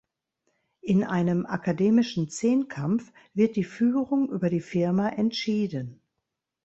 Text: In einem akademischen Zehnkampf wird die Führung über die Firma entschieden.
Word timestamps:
In 0.81 1.03
einem 1.03 1.45
akademischen 1.45 2.27
Zehnkampf 2.27 3.13
wird 3.35 3.55
die 3.55 3.63
Führung 3.63 4.29
über 4.31 4.49
die 4.49 4.59
Firma 4.59 5.07
entschieden. 5.09 6.01